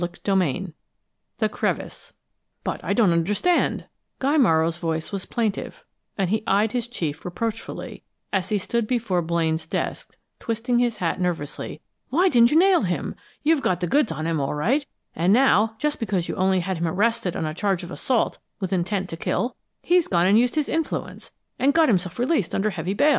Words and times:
CHAPTER 0.01 0.31
XX 0.33 0.73
THE 1.37 1.47
CREVICE 1.47 2.13
"But 2.63 2.83
I 2.83 2.91
don't 2.91 3.11
understand" 3.13 3.85
Guy 4.17 4.35
Morrow's 4.35 4.79
voice 4.79 5.11
was 5.11 5.27
plaintive, 5.27 5.83
and 6.17 6.31
he 6.31 6.41
eyed 6.47 6.71
his 6.71 6.87
chief 6.87 7.23
reproachfully, 7.23 8.01
as 8.33 8.49
he 8.49 8.57
stood 8.57 8.87
before 8.87 9.21
Blaine's 9.21 9.67
desk, 9.67 10.15
twisting 10.39 10.79
his 10.79 10.97
hat 10.97 11.21
nervously 11.21 11.81
"why 12.09 12.25
you 12.25 12.31
didn't 12.31 12.53
nail 12.57 12.81
him! 12.81 13.13
You've 13.43 13.61
got 13.61 13.79
the 13.79 13.85
goods 13.85 14.11
on 14.11 14.25
him, 14.25 14.39
all 14.41 14.55
right; 14.55 14.87
and 15.15 15.31
now, 15.31 15.75
just 15.77 15.99
because 15.99 16.27
you 16.27 16.33
only 16.35 16.61
had 16.61 16.77
him 16.77 16.87
arrested 16.87 17.35
on 17.35 17.45
a 17.45 17.53
charge 17.53 17.83
of 17.83 17.91
assault 17.91 18.39
with 18.59 18.73
intent 18.73 19.07
to 19.09 19.17
kill, 19.17 19.55
he's 19.83 20.07
gone 20.07 20.25
and 20.25 20.39
used 20.39 20.55
his 20.55 20.67
influence, 20.67 21.29
and 21.59 21.75
got 21.75 21.89
himself 21.89 22.17
released 22.17 22.55
under 22.55 22.71
heavy 22.71 22.95
bail. 22.95 23.09